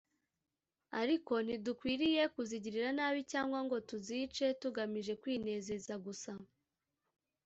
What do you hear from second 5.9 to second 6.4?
gusa